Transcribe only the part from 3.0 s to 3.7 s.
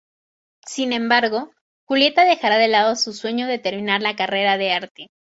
sueño de